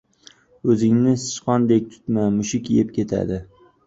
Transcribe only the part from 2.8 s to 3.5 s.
ketadi.